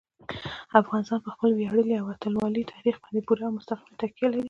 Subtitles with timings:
[0.81, 4.39] افغانستان په خپل ویاړلي او اتلولۍ تاریخ باندې پوره او مستقیمه تکیه لري.